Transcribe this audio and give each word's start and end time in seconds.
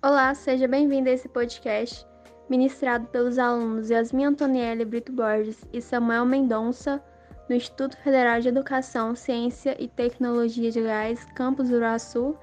Olá, 0.00 0.32
seja 0.32 0.68
bem-vindo 0.68 1.08
a 1.08 1.12
esse 1.12 1.28
podcast 1.28 2.06
ministrado 2.48 3.08
pelos 3.08 3.36
alunos 3.36 3.90
Yasmin 3.90 4.26
Antonielli 4.26 4.84
Brito 4.84 5.10
Borges 5.10 5.64
e 5.72 5.82
Samuel 5.82 6.24
Mendonça, 6.24 7.02
no 7.48 7.56
Instituto 7.56 7.96
Federal 7.96 8.40
de 8.40 8.46
Educação, 8.46 9.16
Ciência 9.16 9.76
e 9.82 9.88
Tecnologia 9.88 10.70
de 10.70 10.80
Gás, 10.80 11.24
Campus 11.34 11.70
Uraçu, 11.70 12.38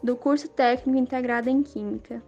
do 0.00 0.14
curso 0.14 0.48
técnico 0.48 0.96
integrado 0.96 1.50
em 1.50 1.64
Química. 1.64 2.22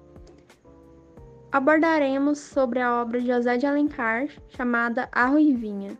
Abordaremos 1.52 2.40
sobre 2.40 2.80
a 2.80 3.00
obra 3.00 3.20
de 3.20 3.28
José 3.28 3.56
de 3.56 3.66
Alencar, 3.66 4.26
chamada 4.48 5.08
A 5.12 5.26
Ruivinha. 5.26 5.96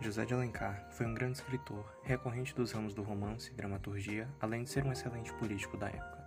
José 0.00 0.24
de 0.24 0.34
Alencar 0.34 0.88
foi 0.90 1.06
um 1.06 1.14
grande 1.14 1.38
escritor, 1.38 1.84
recorrente 2.02 2.52
dos 2.52 2.72
ramos 2.72 2.94
do 2.94 3.02
romance 3.04 3.52
e 3.52 3.54
dramaturgia, 3.54 4.28
além 4.40 4.64
de 4.64 4.70
ser 4.70 4.84
um 4.84 4.90
excelente 4.90 5.32
político 5.34 5.76
da 5.76 5.86
época. 5.86 6.23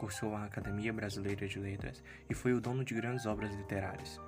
Cursou 0.00 0.34
a 0.34 0.46
Academia 0.46 0.94
Brasileira 0.94 1.46
de 1.46 1.58
Letras 1.58 2.02
e 2.30 2.32
foi 2.32 2.54
o 2.54 2.60
dono 2.60 2.82
de 2.82 2.94
grandes 2.94 3.26
obras 3.26 3.54
literárias. 3.54 4.18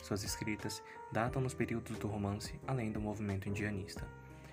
Suas 0.00 0.22
escritas 0.22 0.80
datam 1.10 1.42
nos 1.42 1.52
períodos 1.52 1.98
do 1.98 2.06
romance, 2.06 2.54
além 2.64 2.92
do 2.92 3.00
movimento 3.00 3.48
indianista. 3.48 4.06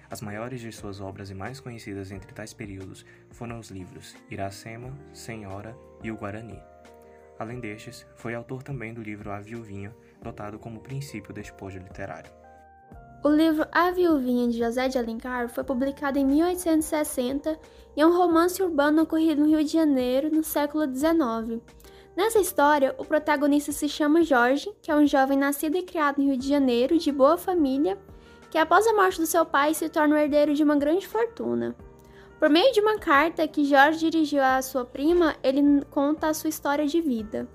As 0.10 0.20
maiores 0.20 0.62
de 0.62 0.72
suas 0.72 1.00
obras 1.00 1.30
e 1.30 1.36
mais 1.36 1.60
conhecidas 1.60 2.10
entre 2.10 2.34
tais 2.34 2.56
períodos 2.56 3.06
foram 3.30 3.60
os 3.60 3.70
livros 3.70 4.16
Iracema, 4.32 4.92
Senhora 5.14 5.78
e 6.02 6.10
o 6.10 6.18
Guarani. 6.18 6.60
Além 7.38 7.60
destes, 7.60 8.04
foi 8.16 8.34
autor 8.34 8.64
também 8.64 8.96
do 8.96 9.04
livro 9.04 9.32
A 9.32 9.40
Viuvinha, 9.40 9.96
dotado 10.24 10.58
como 10.58 10.82
princípio 10.82 11.32
despojo 11.32 11.78
literário. 11.78 12.43
O 13.26 13.30
livro 13.30 13.66
A 13.72 13.90
Viuvinha 13.90 14.50
de 14.50 14.58
José 14.58 14.90
de 14.90 14.98
Alencar 14.98 15.48
foi 15.48 15.64
publicado 15.64 16.20
em 16.20 16.26
1860 16.26 17.58
e 17.96 18.02
é 18.02 18.06
um 18.06 18.18
romance 18.18 18.62
urbano 18.62 19.04
ocorrido 19.04 19.40
no 19.40 19.48
Rio 19.48 19.64
de 19.64 19.72
Janeiro 19.72 20.30
no 20.30 20.44
século 20.44 20.84
XIX. 20.94 21.62
Nessa 22.18 22.40
história, 22.40 22.94
o 22.98 23.06
protagonista 23.06 23.72
se 23.72 23.88
chama 23.88 24.24
Jorge, 24.24 24.70
que 24.82 24.92
é 24.92 24.96
um 24.96 25.08
jovem 25.08 25.38
nascido 25.38 25.78
e 25.78 25.84
criado 25.84 26.18
no 26.18 26.32
Rio 26.32 26.38
de 26.38 26.50
Janeiro, 26.50 26.98
de 26.98 27.14
boa 27.14 27.38
família, 27.38 27.98
que 28.52 28.58
após 28.58 28.86
a 28.86 28.94
morte 28.94 29.22
do 29.22 29.26
seu 29.26 29.46
pai 29.46 29.74
se 29.74 29.88
torna 29.88 30.16
o 30.16 30.18
herdeiro 30.18 30.54
de 30.54 30.62
uma 30.62 30.76
grande 30.76 31.08
fortuna. 31.08 31.74
Por 32.38 32.50
meio 32.50 32.74
de 32.74 32.82
uma 32.82 33.00
carta 33.00 33.48
que 33.48 33.64
Jorge 33.64 34.00
dirigiu 34.00 34.44
à 34.44 34.62
sua 34.62 34.84
prima, 34.84 35.34
ele 35.42 35.82
conta 35.90 36.28
a 36.28 36.34
sua 36.34 36.50
história 36.50 36.86
de 36.86 37.00
vida. 37.00 37.48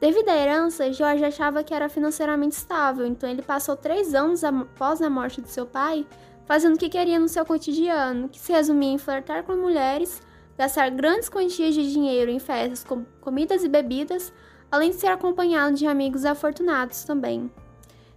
Devido 0.00 0.28
à 0.28 0.36
herança, 0.36 0.92
Jorge 0.92 1.24
achava 1.24 1.64
que 1.64 1.72
era 1.72 1.88
financeiramente 1.88 2.56
estável, 2.56 3.06
então 3.06 3.28
ele 3.28 3.42
passou 3.42 3.76
três 3.76 4.14
anos 4.14 4.44
após 4.44 5.00
a 5.00 5.08
morte 5.08 5.40
de 5.40 5.48
seu 5.48 5.64
pai 5.64 6.06
fazendo 6.44 6.74
o 6.74 6.78
que 6.78 6.88
queria 6.88 7.18
no 7.18 7.28
seu 7.28 7.44
cotidiano, 7.44 8.28
que 8.28 8.38
se 8.38 8.52
resumia 8.52 8.92
em 8.92 8.98
flertar 8.98 9.44
com 9.44 9.56
mulheres, 9.56 10.20
gastar 10.56 10.90
grandes 10.90 11.28
quantias 11.28 11.74
de 11.74 11.92
dinheiro 11.92 12.30
em 12.30 12.38
festas 12.38 12.84
com 12.84 13.04
comidas 13.20 13.64
e 13.64 13.68
bebidas, 13.68 14.32
além 14.70 14.90
de 14.90 14.96
ser 14.96 15.08
acompanhado 15.08 15.76
de 15.76 15.86
amigos 15.86 16.24
afortunados 16.24 17.04
também. 17.04 17.50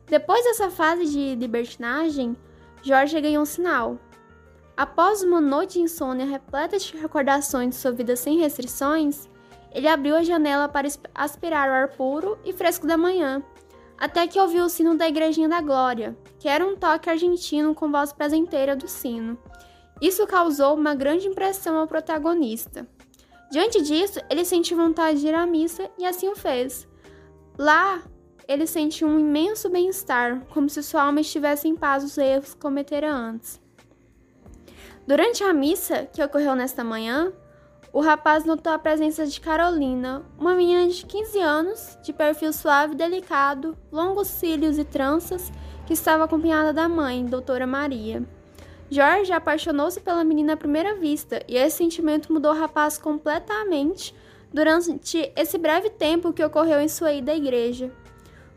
Depois 0.08 0.44
dessa 0.44 0.70
fase 0.70 1.06
de 1.06 1.36
libertinagem, 1.36 2.36
Jorge 2.82 3.20
ganhou 3.20 3.44
um 3.44 3.46
sinal. 3.46 3.98
Após 4.76 5.24
uma 5.24 5.42
noite 5.42 5.74
de 5.74 5.82
insônia 5.82 6.26
repleta 6.26 6.78
de 6.78 6.96
recordações 6.98 7.70
de 7.70 7.76
sua 7.76 7.92
vida 7.92 8.16
sem 8.16 8.38
restrições, 8.40 9.28
ele 9.78 9.88
abriu 9.88 10.16
a 10.16 10.24
janela 10.24 10.68
para 10.68 10.88
aspirar 11.14 11.70
o 11.70 11.72
ar 11.72 11.90
puro 11.90 12.36
e 12.44 12.52
fresco 12.52 12.88
da 12.88 12.98
manhã, 12.98 13.44
até 13.96 14.26
que 14.26 14.40
ouviu 14.40 14.66
o 14.66 14.70
sino 14.70 14.98
da 14.98 15.08
Igrejinha 15.08 15.48
da 15.48 15.62
Glória, 15.62 16.18
que 16.40 16.50
era 16.50 16.66
um 16.66 16.76
toque 16.76 17.12
argentino 17.12 17.76
com 17.76 17.92
voz 17.92 18.12
presenteira 18.12 18.76
do 18.76 18.88
sino. 18.88 19.38
Isso 20.02 20.26
causou 20.26 20.74
uma 20.74 20.96
grande 20.96 21.28
impressão 21.28 21.78
ao 21.78 21.86
protagonista. 21.86 22.88
Diante 23.52 23.80
disso, 23.84 24.20
ele 24.32 24.44
sentiu 24.44 24.76
vontade 24.76 25.20
de 25.20 25.28
ir 25.28 25.36
à 25.36 25.46
missa 25.46 25.88
e 25.96 26.08
assim 26.08 26.28
o 26.28 26.36
fez. 26.36 26.88
Lá, 27.56 28.02
ele 28.48 28.66
sentiu 28.66 29.08
um 29.08 29.20
imenso 29.20 29.70
bem-estar, 29.70 30.42
como 30.56 30.68
se 30.72 30.82
sua 30.82 31.04
alma 31.04 31.22
estivesse 31.22 31.68
em 31.68 31.76
paz 31.76 32.04
os 32.04 32.18
erros 32.18 32.56
que 32.56 32.60
cometera 32.60 33.14
antes. 33.14 33.62
Durante 35.06 35.44
a 35.44 35.54
missa, 35.54 36.08
que 36.08 36.24
ocorreu 36.24 36.56
nesta 36.56 36.84
manhã, 36.84 37.32
o 37.94 38.02
rapaz 38.02 38.44
notou 38.44 38.72
a 38.72 38.80
presença 38.80 39.26
de 39.26 39.40
Carolina, 39.40 40.24
uma 40.38 40.54
menina 40.54 40.88
de 40.88 41.06
15 41.06 41.40
anos, 41.40 41.98
de 42.04 42.12
perfil 42.12 42.52
suave 42.52 42.94
e 42.94 42.98
delicado, 42.98 43.78
longos 43.92 44.28
cílios 44.28 44.78
e 44.78 44.84
tranças, 44.84 45.52
que 45.86 45.94
estava 45.94 46.26
acompanhada 46.26 46.74
da 46.74 46.90
mãe, 46.90 47.26
doutora 47.26 47.66
Maria. 47.66 48.24
Jorge 48.90 49.32
apaixonou-se 49.32 50.00
pela 50.02 50.24
menina 50.24 50.54
à 50.54 50.58
primeira 50.58 50.96
vista 50.96 51.42
e 51.48 51.56
esse 51.56 51.78
sentimento 51.78 52.32
mudou 52.32 52.52
o 52.52 52.58
rapaz 52.58 52.98
completamente 52.98 54.14
durante 54.54 55.32
esse 55.36 55.58
breve 55.58 55.90
tempo 55.90 56.34
que 56.34 56.44
ocorreu 56.44 56.80
em 56.80 56.88
sua 56.88 57.14
ida 57.14 57.32
à 57.32 57.36
igreja. 57.36 57.92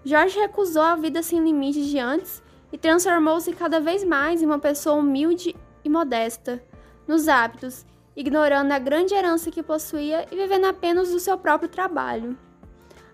Jorge 0.05 0.39
recusou 0.39 0.83
a 0.83 0.97
vida 0.97 1.23
sem 1.23 1.43
limites 1.43 1.87
de 1.87 1.99
antes 1.99 2.43
e 2.73 2.79
transformou-se 2.79 3.53
cada 3.53 3.81
vez 3.81 4.05
mais 4.05 4.43
em 4.43 4.47
uma 4.47 4.59
pessoa 4.59 4.97
humilde 4.97 5.55
e 5.85 5.89
modesta 5.89 6.63
nos 7.07 7.27
hábitos 7.27 7.85
ignorando 8.17 8.73
a 8.73 8.79
grande 8.79 9.15
herança 9.15 9.51
que 9.51 9.63
possuía 9.63 10.27
e 10.31 10.37
vivendo 10.37 10.67
apenas 10.67 11.11
do 11.11 11.21
seu 11.21 11.39
próprio 11.39 11.69
trabalho. 11.69 12.37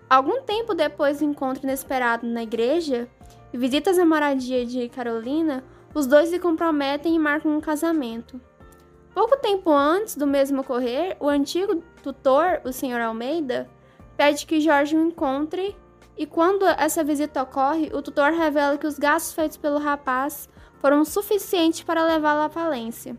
Algum 0.09 0.41
tempo 0.41 0.73
depois 0.73 1.19
do 1.19 1.25
encontro 1.25 1.63
inesperado 1.63 2.25
na 2.25 2.43
igreja 2.43 3.07
e 3.53 3.57
visitas 3.57 3.99
à 3.99 4.05
moradia 4.05 4.65
de 4.65 4.87
Carolina, 4.89 5.63
os 5.93 6.07
dois 6.07 6.29
se 6.29 6.39
comprometem 6.39 7.15
e 7.15 7.19
marcam 7.19 7.55
um 7.55 7.61
casamento. 7.61 8.39
Pouco 9.13 9.35
tempo 9.37 9.71
antes 9.71 10.15
do 10.15 10.27
mesmo 10.27 10.61
ocorrer, 10.61 11.17
o 11.19 11.27
antigo 11.27 11.83
tutor, 12.03 12.61
o 12.63 12.71
Sr. 12.71 13.01
Almeida, 13.01 13.67
pede 14.15 14.45
que 14.45 14.61
Jorge 14.61 14.95
o 14.95 15.01
encontre 15.01 15.75
e 16.17 16.25
quando 16.25 16.65
essa 16.65 17.03
visita 17.03 17.43
ocorre, 17.43 17.91
o 17.93 18.01
tutor 18.01 18.31
revela 18.31 18.77
que 18.77 18.87
os 18.87 18.97
gastos 18.97 19.33
feitos 19.33 19.57
pelo 19.57 19.77
rapaz 19.77 20.49
foram 20.79 21.03
suficientes 21.05 21.83
para 21.83 22.05
levá-lo 22.05 22.41
à 22.41 22.49
falência. 22.49 23.17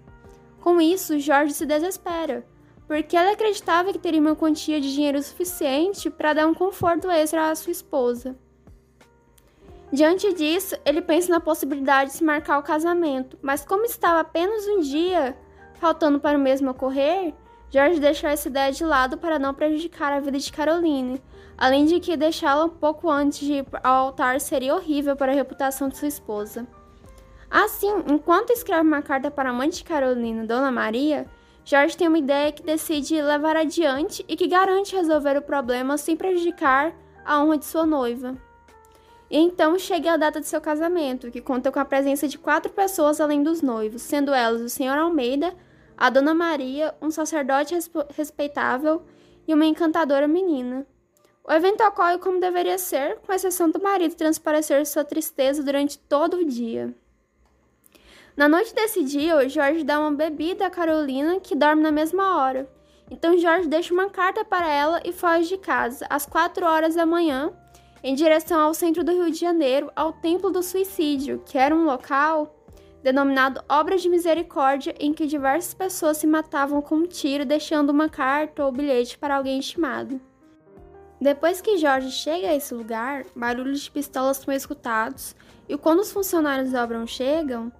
Com 0.60 0.80
isso, 0.80 1.18
Jorge 1.18 1.54
se 1.54 1.64
desespera, 1.64 2.44
porque 2.86 3.16
ela 3.16 3.32
acreditava 3.32 3.92
que 3.92 3.98
teria 3.98 4.20
uma 4.20 4.34
quantia 4.34 4.80
de 4.80 4.92
dinheiro 4.92 5.22
suficiente 5.22 6.10
para 6.10 6.32
dar 6.32 6.46
um 6.46 6.54
conforto 6.54 7.10
extra 7.10 7.50
à 7.50 7.54
sua 7.54 7.70
esposa. 7.70 8.36
Diante 9.90 10.34
disso, 10.34 10.76
ele 10.84 11.00
pensa 11.00 11.30
na 11.30 11.40
possibilidade 11.40 12.10
de 12.10 12.16
se 12.16 12.24
marcar 12.24 12.58
o 12.58 12.62
casamento, 12.62 13.38
mas 13.40 13.64
como 13.64 13.84
estava 13.84 14.20
apenas 14.20 14.66
um 14.66 14.80
dia 14.80 15.36
faltando 15.74 16.20
para 16.20 16.36
o 16.36 16.40
mesmo 16.40 16.70
ocorrer, 16.70 17.32
Jorge 17.70 18.00
deixou 18.00 18.28
essa 18.28 18.48
ideia 18.48 18.72
de 18.72 18.84
lado 18.84 19.16
para 19.16 19.38
não 19.38 19.54
prejudicar 19.54 20.12
a 20.12 20.20
vida 20.20 20.38
de 20.38 20.52
Caroline, 20.52 21.22
além 21.56 21.84
de 21.84 22.00
que 22.00 22.16
deixá-la 22.16 22.64
um 22.64 22.70
pouco 22.70 23.10
antes 23.10 23.40
de 23.40 23.54
ir 23.54 23.66
ao 23.82 24.06
altar 24.06 24.40
seria 24.40 24.74
horrível 24.74 25.16
para 25.16 25.32
a 25.32 25.34
reputação 25.34 25.88
de 25.88 25.96
sua 25.96 26.08
esposa. 26.08 26.66
Assim, 27.50 27.90
enquanto 28.06 28.50
escreve 28.50 28.86
uma 28.86 29.00
carta 29.02 29.30
para 29.30 29.50
a 29.50 29.52
mãe 29.52 29.70
de 29.70 29.82
Carolina, 29.82 30.44
Dona 30.44 30.70
Maria, 30.70 31.26
Jorge 31.64 31.96
tem 31.96 32.08
uma 32.08 32.18
ideia 32.18 32.52
que 32.52 32.62
decide 32.62 33.20
levar 33.20 33.56
adiante 33.56 34.24
e 34.28 34.36
que 34.36 34.46
garante 34.46 34.96
resolver 34.96 35.36
o 35.36 35.42
problema 35.42 35.98
sem 35.98 36.16
prejudicar 36.16 36.94
a 37.24 37.42
honra 37.42 37.58
de 37.58 37.64
sua 37.64 37.84
noiva. 37.84 38.36
E 39.30 39.38
então 39.38 39.78
chega 39.78 40.12
a 40.12 40.16
data 40.16 40.40
de 40.40 40.46
seu 40.46 40.60
casamento, 40.60 41.30
que 41.30 41.40
conta 41.40 41.70
com 41.70 41.78
a 41.78 41.84
presença 41.84 42.26
de 42.26 42.38
quatro 42.38 42.72
pessoas 42.72 43.20
além 43.20 43.42
dos 43.42 43.60
noivos, 43.60 44.00
sendo 44.00 44.32
elas 44.32 44.62
o 44.62 44.70
Senhor 44.70 44.96
Almeida, 44.96 45.54
a 45.96 46.08
Dona 46.08 46.32
Maria, 46.32 46.94
um 47.02 47.10
sacerdote 47.10 47.74
respeitável 48.16 49.02
e 49.46 49.52
uma 49.52 49.66
encantadora 49.66 50.26
menina. 50.26 50.86
O 51.44 51.52
evento 51.52 51.82
ocorre 51.82 52.18
como 52.18 52.40
deveria 52.40 52.78
ser, 52.78 53.18
com 53.26 53.32
exceção 53.32 53.70
do 53.70 53.82
marido 53.82 54.14
transparecer 54.14 54.86
sua 54.86 55.04
tristeza 55.04 55.62
durante 55.62 55.98
todo 55.98 56.38
o 56.38 56.44
dia. 56.44 56.94
Na 58.38 58.48
noite 58.48 58.72
desse 58.72 59.02
dia, 59.02 59.36
o 59.36 59.48
Jorge 59.48 59.82
dá 59.82 59.98
uma 59.98 60.12
bebida 60.12 60.64
a 60.64 60.70
Carolina, 60.70 61.40
que 61.40 61.56
dorme 61.56 61.82
na 61.82 61.90
mesma 61.90 62.36
hora. 62.36 62.70
Então 63.10 63.36
Jorge 63.36 63.66
deixa 63.66 63.92
uma 63.92 64.10
carta 64.10 64.44
para 64.44 64.70
ela 64.72 65.00
e 65.04 65.12
foge 65.12 65.48
de 65.48 65.58
casa, 65.58 66.06
às 66.08 66.24
4 66.24 66.64
horas 66.64 66.94
da 66.94 67.04
manhã, 67.04 67.50
em 68.00 68.14
direção 68.14 68.60
ao 68.60 68.72
centro 68.72 69.02
do 69.02 69.10
Rio 69.10 69.28
de 69.28 69.40
Janeiro, 69.40 69.90
ao 69.96 70.12
Templo 70.12 70.52
do 70.52 70.62
Suicídio, 70.62 71.42
que 71.44 71.58
era 71.58 71.74
um 71.74 71.84
local 71.84 72.54
denominado 73.02 73.60
Obra 73.68 73.98
de 73.98 74.08
Misericórdia, 74.08 74.94
em 75.00 75.12
que 75.12 75.26
diversas 75.26 75.74
pessoas 75.74 76.18
se 76.18 76.26
matavam 76.28 76.80
com 76.80 76.94
um 76.94 77.06
tiro, 77.08 77.44
deixando 77.44 77.90
uma 77.90 78.08
carta 78.08 78.64
ou 78.64 78.70
bilhete 78.70 79.18
para 79.18 79.34
alguém 79.34 79.58
estimado. 79.58 80.20
Depois 81.20 81.60
que 81.60 81.76
Jorge 81.76 82.12
chega 82.12 82.50
a 82.50 82.54
esse 82.54 82.72
lugar, 82.72 83.24
barulhos 83.34 83.80
de 83.80 83.90
pistolas 83.90 84.36
são 84.36 84.54
escutados, 84.54 85.34
e 85.68 85.76
quando 85.76 85.98
os 85.98 86.12
funcionários 86.12 86.70
da 86.70 86.84
obra 86.84 87.04
chegam, 87.04 87.72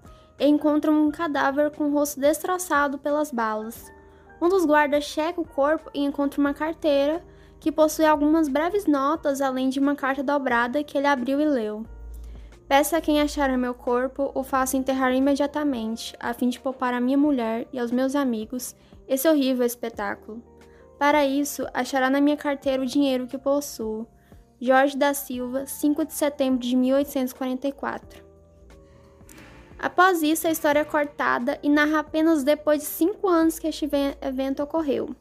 encontram 0.46 1.06
um 1.06 1.11
cadáver 1.11 1.70
com 1.70 1.85
o 1.85 1.93
rosto 1.93 2.20
destroçado 2.20 2.99
pelas 2.99 3.31
balas. 3.31 3.93
Um 4.40 4.49
dos 4.49 4.64
guardas 4.64 5.05
checa 5.05 5.40
o 5.40 5.49
corpo 5.49 5.90
e 5.93 6.05
encontra 6.05 6.40
uma 6.40 6.55
carteira 6.55 7.25
que 7.58 7.73
possui 7.73 8.05
algumas 8.05 8.49
breves 8.49 8.87
notas, 8.87 9.40
além 9.40 9.69
de 9.69 9.81
uma 9.81 9.96
carta 9.96 10.23
dobrada 10.23 10.85
que 10.85 10.96
ele 10.96 11.08
abriu 11.08 11.40
e 11.40 11.44
leu. 11.44 11.85
Peça 12.69 12.99
a 12.99 13.00
quem 13.00 13.20
achar 13.20 13.56
meu 13.56 13.75
corpo, 13.75 14.31
o 14.35 14.44
faça 14.44 14.76
enterrar 14.76 15.12
imediatamente, 15.14 16.14
a 16.20 16.35
fim 16.35 16.49
de 16.50 16.61
poupar 16.61 16.93
a 16.93 17.00
minha 17.00 17.17
mulher 17.17 17.67
e 17.73 17.79
aos 17.79 17.90
meus 17.90 18.14
amigos 18.14 18.76
esse 19.08 19.26
horrível 19.26 19.64
espetáculo. 19.64 20.43
Para 20.99 21.25
isso, 21.25 21.67
achará 21.73 22.11
na 22.11 22.20
minha 22.20 22.37
carteira 22.37 22.82
o 22.82 22.87
dinheiro 22.87 23.26
que 23.26 23.38
possuo. 23.38 24.06
Jorge 24.61 24.96
da 24.96 25.14
Silva, 25.14 25.64
5 25.67 26.05
de 26.05 26.12
setembro 26.12 26.61
de 26.61 26.76
1844. 26.76 28.27
Após 29.78 30.22
isso, 30.22 30.48
a 30.48 30.50
história 30.50 30.80
é 30.80 30.84
cortada 30.84 31.58
e 31.62 31.69
narra 31.69 32.00
apenas 32.00 32.42
depois 32.42 32.80
de 32.80 32.86
cinco 32.86 33.28
anos 33.28 33.58
que 33.58 33.69
este 33.69 33.88
evento 34.20 34.62
ocorreu. 34.62 35.14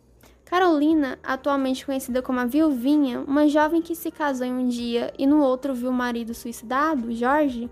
Carolina, 0.46 1.20
atualmente 1.22 1.86
conhecida 1.86 2.22
como 2.22 2.40
a 2.40 2.46
Viuvinha, 2.46 3.20
uma 3.20 3.48
jovem 3.48 3.82
que 3.82 3.94
se 3.94 4.10
casou 4.10 4.48
em 4.48 4.54
um 4.54 4.68
dia 4.68 5.14
e 5.20 5.28
no 5.28 5.42
outro 5.42 5.76
viu 5.76 5.90
o 5.90 5.94
marido 5.94 6.34
suicidado, 6.34 7.14
Jorge, 7.14 7.70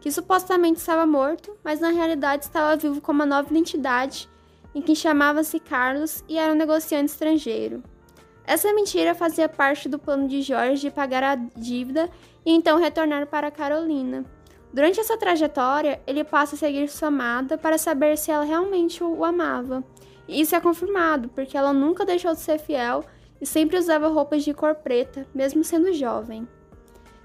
que 0.00 0.10
supostamente 0.10 0.80
estava 0.80 1.06
morto, 1.06 1.56
mas 1.62 1.80
na 1.80 1.90
realidade 1.90 2.44
estava 2.44 2.76
vivo 2.76 3.00
como 3.00 3.20
uma 3.20 3.26
nova 3.26 3.50
identidade, 3.50 4.28
em 4.74 4.82
que 4.82 4.96
chamava-se 4.96 5.60
Carlos 5.60 6.24
e 6.28 6.36
era 6.36 6.52
um 6.52 6.56
negociante 6.56 7.12
estrangeiro. 7.12 7.82
Essa 8.46 8.72
mentira 8.72 9.14
fazia 9.14 9.48
parte 9.48 9.88
do 9.88 9.98
plano 9.98 10.26
de 10.26 10.42
Jorge 10.42 10.80
de 10.80 10.90
pagar 10.90 11.22
a 11.22 11.34
dívida 11.34 12.10
e 12.44 12.52
então 12.52 12.78
retornar 12.78 13.26
para 13.26 13.50
Carolina. 13.50 14.24
Durante 14.74 14.98
essa 14.98 15.16
trajetória, 15.16 16.02
ele 16.04 16.24
passa 16.24 16.56
a 16.56 16.58
seguir 16.58 16.88
sua 16.88 17.06
amada 17.06 17.56
para 17.56 17.78
saber 17.78 18.18
se 18.18 18.32
ela 18.32 18.42
realmente 18.42 19.04
o 19.04 19.24
amava. 19.24 19.84
E 20.26 20.40
isso 20.40 20.56
é 20.56 20.60
confirmado, 20.60 21.28
porque 21.28 21.56
ela 21.56 21.72
nunca 21.72 22.04
deixou 22.04 22.34
de 22.34 22.40
ser 22.40 22.58
fiel 22.58 23.04
e 23.40 23.46
sempre 23.46 23.78
usava 23.78 24.08
roupas 24.08 24.42
de 24.42 24.52
cor 24.52 24.74
preta, 24.74 25.28
mesmo 25.32 25.62
sendo 25.62 25.92
jovem. 25.92 26.48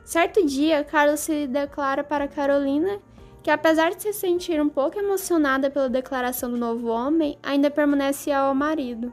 Certo 0.06 0.46
dia, 0.46 0.84
Carlos 0.84 1.22
se 1.22 1.48
declara 1.48 2.04
para 2.04 2.28
Carolina 2.28 3.00
que, 3.42 3.50
apesar 3.50 3.96
de 3.96 4.04
se 4.04 4.14
sentir 4.14 4.62
um 4.62 4.70
pouco 4.70 5.00
emocionada 5.00 5.72
pela 5.72 5.90
declaração 5.90 6.52
do 6.52 6.58
novo 6.58 6.88
homem, 6.90 7.36
ainda 7.42 7.72
permanece 7.72 8.32
ao 8.32 8.54
marido. 8.54 9.12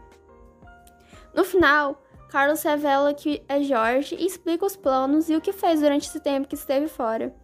No 1.34 1.42
final, 1.42 2.02
Carlos 2.28 2.62
revela 2.62 3.14
que 3.14 3.42
é 3.48 3.62
Jorge 3.62 4.14
e 4.14 4.26
explica 4.26 4.66
os 4.66 4.76
planos 4.76 5.30
e 5.30 5.36
o 5.36 5.40
que 5.40 5.54
fez 5.54 5.80
durante 5.80 6.06
esse 6.06 6.20
tempo 6.20 6.46
que 6.46 6.54
esteve 6.54 6.86
fora. 6.86 7.34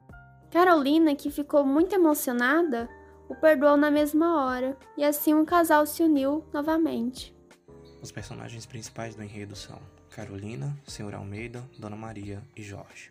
Carolina, 0.53 1.17
que 1.17 1.31
ficou 1.31 1.65
muito 1.65 1.95
emocionada, 1.95 2.87
o 3.27 3.35
perdoou 3.35 3.75
na 3.75 3.91
mesma 3.91 4.45
hora, 4.45 4.77
e 4.99 5.03
assim 5.03 5.33
o 5.33 5.47
casal 5.47 5.87
se 5.87 6.03
uniu 6.03 6.45
novamente. 6.53 7.35
Os 8.03 8.13
personagens 8.13 8.67
principais 8.67 9.15
do 9.15 9.23
enredo 9.23 9.57
são 9.57 9.81
Carolina, 10.11 10.77
Senhor 10.87 11.15
Almeida, 11.15 11.67
Dona 11.79 11.97
Maria 11.97 12.43
e 12.55 12.63
Jorge. 12.63 13.11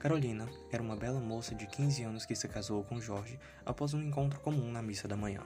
Carolina 0.00 0.48
era 0.72 0.82
uma 0.82 0.96
bela 0.96 1.20
moça 1.20 1.54
de 1.54 1.64
15 1.64 2.02
anos 2.02 2.26
que 2.26 2.34
se 2.34 2.48
casou 2.48 2.82
com 2.82 3.00
Jorge 3.00 3.38
após 3.64 3.94
um 3.94 4.02
encontro 4.02 4.40
comum 4.40 4.68
na 4.72 4.82
missa 4.82 5.06
da 5.06 5.16
manhã. 5.16 5.42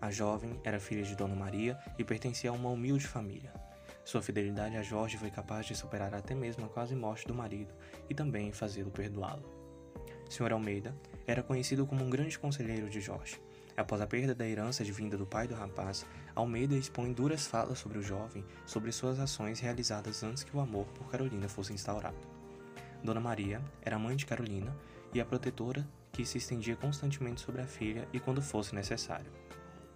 A 0.00 0.10
jovem 0.10 0.58
era 0.64 0.80
filha 0.80 1.02
de 1.02 1.14
Dona 1.14 1.36
Maria 1.36 1.78
e 1.98 2.02
pertencia 2.02 2.48
a 2.48 2.54
uma 2.54 2.70
humilde 2.70 3.06
família. 3.06 3.52
Sua 4.06 4.22
fidelidade 4.22 4.78
a 4.78 4.82
Jorge 4.82 5.18
foi 5.18 5.30
capaz 5.30 5.66
de 5.66 5.76
superar 5.76 6.14
até 6.14 6.34
mesmo 6.34 6.64
a 6.64 6.68
quase 6.70 6.96
morte 6.96 7.28
do 7.28 7.34
marido 7.34 7.74
e 8.08 8.14
também 8.14 8.52
fazê-lo 8.52 8.90
perdoá-lo. 8.90 9.61
Sr. 10.32 10.52
Almeida 10.52 10.96
era 11.26 11.42
conhecido 11.42 11.86
como 11.86 12.02
um 12.02 12.08
grande 12.08 12.38
conselheiro 12.38 12.88
de 12.88 13.02
Jorge. 13.02 13.38
Após 13.76 14.00
a 14.00 14.06
perda 14.06 14.34
da 14.34 14.48
herança 14.48 14.82
vinda 14.82 15.14
do 15.14 15.26
pai 15.26 15.46
do 15.46 15.54
rapaz, 15.54 16.06
Almeida 16.34 16.74
expõe 16.74 17.12
duras 17.12 17.46
falas 17.46 17.78
sobre 17.78 17.98
o 17.98 18.02
jovem, 18.02 18.42
sobre 18.64 18.90
suas 18.92 19.20
ações 19.20 19.60
realizadas 19.60 20.22
antes 20.22 20.42
que 20.42 20.56
o 20.56 20.60
amor 20.60 20.86
por 20.94 21.10
Carolina 21.10 21.50
fosse 21.50 21.74
instaurado. 21.74 22.16
Dona 23.04 23.20
Maria 23.20 23.60
era 23.82 23.98
mãe 23.98 24.16
de 24.16 24.24
Carolina 24.24 24.74
e 25.12 25.20
a 25.20 25.24
protetora 25.24 25.86
que 26.10 26.24
se 26.24 26.38
estendia 26.38 26.76
constantemente 26.76 27.42
sobre 27.42 27.60
a 27.60 27.66
filha 27.66 28.08
e 28.10 28.18
quando 28.18 28.40
fosse 28.40 28.74
necessário. 28.74 29.30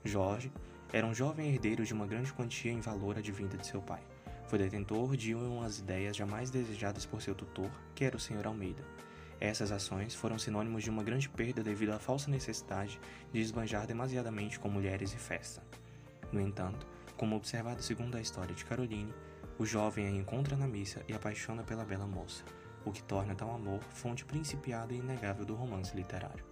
Jorge 0.04 0.52
era 0.92 1.06
um 1.06 1.14
jovem 1.14 1.48
herdeiro 1.48 1.82
de 1.82 1.94
uma 1.94 2.06
grande 2.06 2.30
quantia 2.34 2.70
em 2.70 2.80
valor 2.80 3.16
advinda 3.16 3.56
de 3.56 3.66
seu 3.66 3.80
pai. 3.80 4.02
Foi 4.48 4.58
detentor 4.58 5.16
de 5.16 5.34
umas 5.34 5.78
ideias 5.78 6.14
jamais 6.14 6.50
desejadas 6.50 7.06
por 7.06 7.22
seu 7.22 7.34
tutor, 7.34 7.70
que 7.94 8.04
era 8.04 8.16
o 8.16 8.20
Sr. 8.20 8.46
Almeida, 8.46 8.84
essas 9.40 9.70
ações 9.70 10.14
foram 10.14 10.38
sinônimos 10.38 10.82
de 10.82 10.90
uma 10.90 11.02
grande 11.02 11.28
perda 11.28 11.62
devido 11.62 11.92
à 11.92 11.98
falsa 11.98 12.30
necessidade 12.30 13.00
de 13.32 13.40
esbanjar 13.40 13.86
demasiadamente 13.86 14.58
com 14.58 14.68
mulheres 14.68 15.12
e 15.12 15.16
festa. 15.16 15.62
No 16.32 16.40
entanto, 16.40 16.86
como 17.16 17.36
observado 17.36 17.82
segundo 17.82 18.16
a 18.16 18.20
história 18.20 18.54
de 18.54 18.64
Caroline, 18.64 19.14
o 19.58 19.64
jovem 19.64 20.06
a 20.06 20.10
encontra 20.10 20.56
na 20.56 20.66
missa 20.66 21.02
e 21.08 21.14
apaixona 21.14 21.62
pela 21.62 21.84
bela 21.84 22.06
moça, 22.06 22.44
o 22.84 22.92
que 22.92 23.02
torna 23.02 23.34
tal 23.34 23.54
amor 23.54 23.80
fonte 23.90 24.24
principiada 24.24 24.92
e 24.92 24.98
inegável 24.98 25.44
do 25.44 25.54
romance 25.54 25.96
literário. 25.96 26.44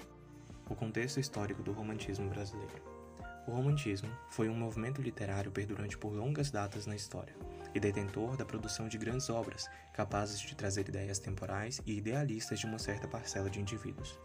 O 0.69 0.75
contexto 0.75 1.21
histórico 1.21 1.63
do 1.63 1.73
romantismo 1.73 2.29
brasileiro. 2.29 3.04
O 3.47 3.51
romantismo 3.51 4.09
foi 4.31 4.49
um 4.49 4.55
movimento 4.55 5.03
literário 5.03 5.53
perdurante 5.53 5.99
por 5.99 6.13
longas 6.13 6.51
datas 6.51 6.87
na 6.87 6.97
história 6.97 7.35
e 7.75 7.81
detentor 7.81 8.37
da 8.37 8.45
produção 8.45 8.89
de 8.89 8.97
grandes 8.97 9.29
obras, 9.29 9.69
capazes 9.93 10.41
de 10.41 10.55
trazer 10.55 10.89
ideias 10.89 11.19
temporais 11.19 11.81
e 11.85 11.99
idealistas 11.99 12.61
de 12.61 12.67
uma 12.67 12.79
certa 12.79 13.07
parcela 13.07 13.51
de 13.51 13.61
indivíduos. 13.61 14.19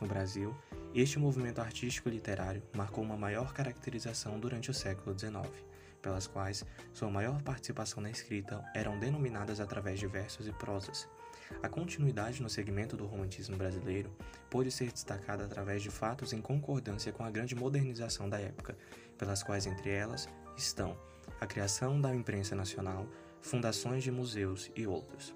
No 0.00 0.08
Brasil, 0.08 0.54
este 0.94 1.18
movimento 1.18 1.60
artístico 1.60 2.08
literário 2.08 2.62
marcou 2.74 3.04
uma 3.04 3.16
maior 3.16 3.52
caracterização 3.52 4.40
durante 4.40 4.70
o 4.70 4.74
século 4.74 5.16
XIX, 5.16 5.48
pelas 6.02 6.26
quais 6.26 6.64
sua 6.92 7.10
maior 7.10 7.40
participação 7.42 8.02
na 8.02 8.10
escrita 8.10 8.64
eram 8.74 8.98
denominadas 8.98 9.60
através 9.60 10.00
de 10.00 10.06
versos 10.06 10.46
e 10.48 10.52
prosas. 10.52 11.08
A 11.62 11.68
continuidade 11.68 12.42
no 12.42 12.48
segmento 12.48 12.96
do 12.96 13.06
romantismo 13.06 13.56
brasileiro 13.56 14.10
pôde 14.50 14.70
ser 14.70 14.92
destacada 14.92 15.44
através 15.44 15.82
de 15.82 15.90
fatos 15.90 16.32
em 16.32 16.40
concordância 16.40 17.12
com 17.12 17.24
a 17.24 17.30
grande 17.30 17.54
modernização 17.54 18.28
da 18.28 18.38
época, 18.40 18.76
pelas 19.18 19.42
quais 19.42 19.66
entre 19.66 19.90
elas 19.90 20.28
estão 20.56 20.96
a 21.40 21.46
criação 21.46 22.00
da 22.00 22.14
imprensa 22.14 22.54
nacional, 22.54 23.06
fundações 23.40 24.02
de 24.02 24.10
museus 24.10 24.70
e 24.74 24.86
outros. 24.86 25.34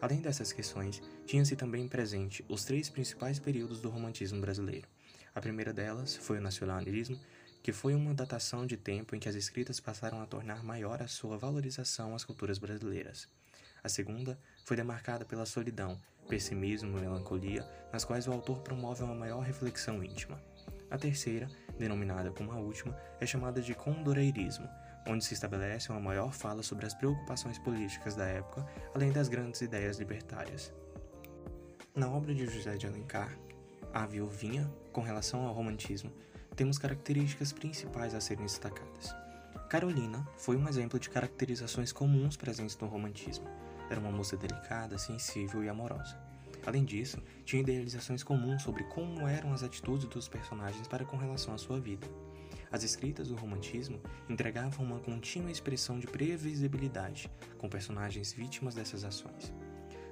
Além 0.00 0.20
dessas 0.20 0.52
questões, 0.52 1.02
tinha-se 1.26 1.56
também 1.56 1.86
presente 1.86 2.44
os 2.48 2.64
três 2.64 2.88
principais 2.88 3.38
períodos 3.38 3.80
do 3.80 3.90
romantismo 3.90 4.40
brasileiro. 4.40 4.88
A 5.34 5.40
primeira 5.40 5.72
delas 5.72 6.16
foi 6.16 6.38
o 6.38 6.40
nacionalismo, 6.40 7.20
que 7.62 7.72
foi 7.72 7.94
uma 7.94 8.14
datação 8.14 8.66
de 8.66 8.76
tempo 8.76 9.14
em 9.14 9.18
que 9.18 9.28
as 9.28 9.34
escritas 9.34 9.78
passaram 9.78 10.20
a 10.22 10.26
tornar 10.26 10.64
maior 10.64 11.02
a 11.02 11.08
sua 11.08 11.36
valorização 11.36 12.14
às 12.14 12.24
culturas 12.24 12.58
brasileiras. 12.58 13.28
A 13.82 13.88
segunda 13.88 14.38
foi 14.70 14.76
demarcada 14.76 15.24
pela 15.24 15.44
solidão, 15.44 16.00
pessimismo 16.28 16.96
e 16.96 17.00
melancolia, 17.00 17.68
nas 17.92 18.04
quais 18.04 18.28
o 18.28 18.32
autor 18.32 18.60
promove 18.60 19.02
uma 19.02 19.16
maior 19.16 19.40
reflexão 19.40 20.00
íntima. 20.00 20.40
A 20.88 20.96
terceira, 20.96 21.48
denominada 21.76 22.30
como 22.30 22.52
a 22.52 22.54
última, 22.54 22.96
é 23.18 23.26
chamada 23.26 23.60
de 23.60 23.74
condoreirismo, 23.74 24.68
onde 25.08 25.24
se 25.24 25.34
estabelece 25.34 25.90
uma 25.90 25.98
maior 25.98 26.32
fala 26.32 26.62
sobre 26.62 26.86
as 26.86 26.94
preocupações 26.94 27.58
políticas 27.58 28.14
da 28.14 28.24
época, 28.26 28.64
além 28.94 29.10
das 29.10 29.26
grandes 29.28 29.60
ideias 29.60 29.98
libertárias. 29.98 30.72
Na 31.92 32.08
obra 32.08 32.32
de 32.32 32.46
José 32.46 32.76
de 32.76 32.86
Alencar, 32.86 33.36
A 33.92 34.06
Viuvinha, 34.06 34.72
com 34.92 35.00
relação 35.00 35.48
ao 35.48 35.52
romantismo, 35.52 36.12
temos 36.54 36.78
características 36.78 37.52
principais 37.52 38.14
a 38.14 38.20
serem 38.20 38.44
destacadas. 38.44 39.12
Carolina 39.68 40.24
foi 40.36 40.56
um 40.56 40.68
exemplo 40.68 41.00
de 41.00 41.10
caracterizações 41.10 41.90
comuns 41.90 42.36
presentes 42.36 42.78
no 42.78 42.86
romantismo. 42.86 43.48
Era 43.90 44.00
uma 44.00 44.10
moça 44.10 44.36
delicada, 44.36 44.96
sensível 44.96 45.62
e 45.62 45.68
amorosa. 45.68 46.16
Além 46.64 46.84
disso, 46.84 47.22
tinha 47.44 47.62
idealizações 47.62 48.22
comuns 48.22 48.62
sobre 48.62 48.84
como 48.84 49.26
eram 49.26 49.52
as 49.52 49.62
atitudes 49.62 50.06
dos 50.06 50.28
personagens 50.28 50.86
para 50.86 51.04
com 51.04 51.16
relação 51.16 51.52
à 51.52 51.58
sua 51.58 51.80
vida. 51.80 52.06
As 52.70 52.84
escritas 52.84 53.28
do 53.28 53.34
romantismo 53.34 54.00
entregavam 54.28 54.84
uma 54.84 55.00
contínua 55.00 55.50
expressão 55.50 55.98
de 55.98 56.06
previsibilidade, 56.06 57.28
com 57.58 57.68
personagens 57.68 58.32
vítimas 58.32 58.74
dessas 58.74 59.04
ações. 59.04 59.52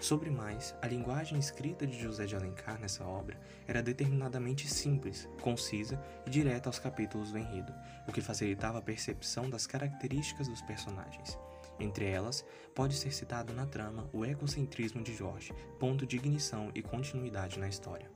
Sobre 0.01 0.31
mais, 0.31 0.75
a 0.81 0.87
linguagem 0.87 1.39
escrita 1.39 1.85
de 1.87 2.01
José 2.01 2.25
de 2.25 2.37
Alencar 2.37 2.81
nessa 2.81 3.05
obra 3.05 3.39
era 3.67 3.83
determinadamente 3.83 4.69
simples, 4.69 5.29
concisa 5.41 6.01
e 6.25 6.31
direta 6.31 6.69
aos 6.69 6.79
capítulos 6.79 7.33
do 7.33 7.39
enredo, 7.39 7.73
o 8.07 8.13
que 8.13 8.21
facilitava 8.21 8.79
a 8.79 8.83
percepção 8.83 9.51
das 9.51 9.67
características 9.67 10.49
dos 10.49 10.63
personagens. 10.63 11.37
Entre 11.81 12.07
elas, 12.07 12.45
pode 12.75 12.95
ser 12.95 13.13
citado 13.13 13.53
na 13.53 13.67
trama 13.67 14.09
o 14.13 14.25
egocentrismo 14.25 15.03
de 15.03 15.15
Jorge, 15.15 15.55
ponto 15.79 16.07
de 16.07 16.17
ignição 16.17 16.71
e 16.75 16.83
continuidade 16.83 17.59
na 17.59 17.69
história. 17.69 18.11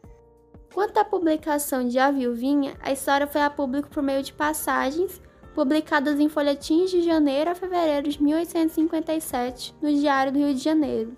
Quanto 0.73 0.99
à 0.99 1.05
publicação 1.05 1.87
de 1.87 1.99
A 1.99 2.11
Viuvinha, 2.11 2.77
a 2.81 2.91
história 2.91 3.27
foi 3.27 3.43
a 3.43 3.51
público 3.51 3.89
por 3.91 4.03
meio 4.03 4.23
de 4.23 4.33
passagens 4.33 5.21
publicadas 5.55 6.19
em 6.19 6.29
folhetins 6.29 6.91
de 6.91 7.03
janeiro 7.03 7.51
a 7.51 7.55
fevereiro 7.55 8.09
de 8.09 8.23
1857 8.23 9.75
no 9.83 9.93
Diário 9.93 10.33
do 10.33 10.39
Rio 10.39 10.55
de 10.55 10.61
Janeiro. 10.61 11.17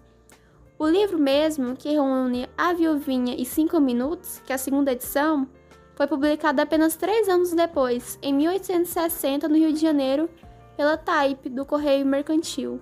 O 0.76 0.88
livro 0.88 1.18
mesmo, 1.18 1.76
que 1.76 1.88
reúne 1.88 2.48
A 2.58 2.72
Viuvinha 2.72 3.36
e 3.38 3.44
Cinco 3.44 3.80
Minutos, 3.80 4.42
que 4.44 4.52
é 4.52 4.56
a 4.56 4.58
segunda 4.58 4.90
edição, 4.90 5.48
foi 5.94 6.08
publicado 6.08 6.60
apenas 6.60 6.96
três 6.96 7.28
anos 7.28 7.52
depois, 7.52 8.18
em 8.20 8.34
1860, 8.34 9.48
no 9.48 9.56
Rio 9.56 9.72
de 9.72 9.80
Janeiro, 9.80 10.28
pela 10.76 10.96
Type, 10.96 11.48
do 11.48 11.64
Correio 11.64 12.04
Mercantil. 12.04 12.80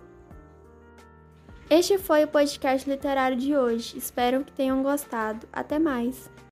Este 1.68 1.98
foi 1.98 2.24
o 2.24 2.28
podcast 2.28 2.88
literário 2.88 3.36
de 3.36 3.56
hoje. 3.56 3.96
Espero 3.96 4.44
que 4.44 4.52
tenham 4.52 4.82
gostado. 4.82 5.46
Até 5.52 5.78
mais! 5.78 6.31